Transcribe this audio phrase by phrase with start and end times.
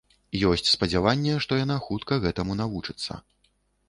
[0.51, 3.11] Ёсць спадзяванне, што яна хутка гэтаму навучыцца.